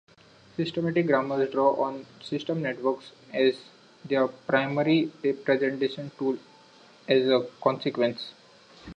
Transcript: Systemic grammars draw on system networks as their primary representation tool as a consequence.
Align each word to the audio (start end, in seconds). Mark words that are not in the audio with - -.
Systemic 0.57 1.05
grammars 1.05 1.51
draw 1.51 1.73
on 1.75 2.07
system 2.23 2.59
networks 2.63 3.11
as 3.31 3.59
their 4.03 4.27
primary 4.27 5.11
representation 5.23 6.09
tool 6.17 6.39
as 7.07 7.27
a 7.27 7.47
consequence. 7.61 8.33